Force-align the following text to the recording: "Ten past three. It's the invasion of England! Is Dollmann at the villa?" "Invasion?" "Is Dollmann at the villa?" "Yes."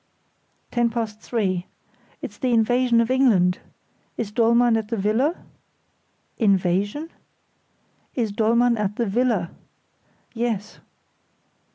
"Ten 0.71 0.89
past 0.89 1.19
three. 1.19 1.67
It's 2.23 2.39
the 2.39 2.51
invasion 2.53 3.01
of 3.01 3.11
England! 3.11 3.59
Is 4.17 4.31
Dollmann 4.31 4.75
at 4.75 4.87
the 4.87 4.97
villa?" 4.97 5.35
"Invasion?" 6.39 7.11
"Is 8.15 8.31
Dollmann 8.31 8.77
at 8.77 8.95
the 8.95 9.05
villa?" 9.05 9.51
"Yes." 10.33 10.79